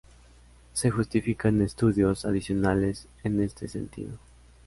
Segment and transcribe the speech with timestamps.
[0.73, 4.17] Se justifican estudios adicionales en este sentido.